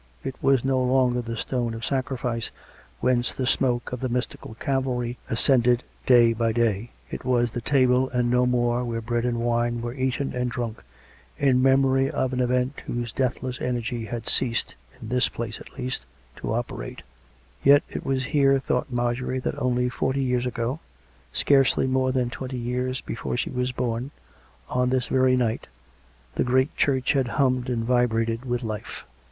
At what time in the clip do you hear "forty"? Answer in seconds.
19.87-20.23